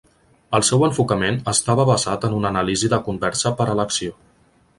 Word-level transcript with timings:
El 0.59 0.63
seu 0.69 0.85
enfocament 0.87 1.37
estava 1.53 1.85
basat 1.91 2.25
en 2.31 2.39
una 2.39 2.53
anàlisi 2.55 2.91
de 2.95 3.01
conversa 3.11 3.53
per 3.61 3.69
a 3.75 3.79
l'acció. 3.83 4.19